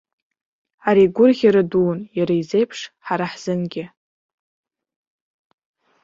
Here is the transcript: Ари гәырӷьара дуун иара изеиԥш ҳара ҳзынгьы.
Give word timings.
Ари 0.87 1.05
гәырӷьара 1.15 1.63
дуун 1.71 1.99
иара 2.17 2.33
изеиԥш 2.41 2.79
ҳара 3.05 3.25
ҳзынгьы. 3.31 3.85